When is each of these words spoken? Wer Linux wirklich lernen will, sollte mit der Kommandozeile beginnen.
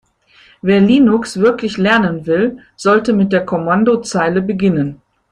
Wer 0.63 0.81
Linux 0.81 1.37
wirklich 1.37 1.77
lernen 1.77 2.25
will, 2.25 2.57
sollte 2.75 3.13
mit 3.13 3.31
der 3.31 3.45
Kommandozeile 3.45 4.41
beginnen. 4.41 4.99